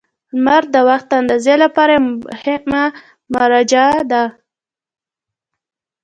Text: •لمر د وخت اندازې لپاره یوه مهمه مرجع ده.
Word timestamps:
•لمر 0.35 0.63
د 0.73 0.75
وخت 0.89 1.09
اندازې 1.19 1.55
لپاره 1.63 1.93
یوه 1.93 2.05
مهمه 2.33 2.83
مرجع 3.33 3.89
ده. 4.11 4.23